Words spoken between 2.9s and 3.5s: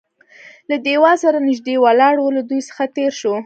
تېر شوو.